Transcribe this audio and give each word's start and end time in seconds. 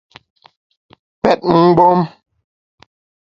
Pèt 1.21 1.39
mgbom! 1.59 1.99